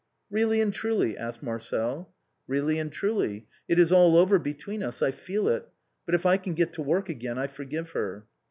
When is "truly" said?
0.73-1.15, 2.91-3.45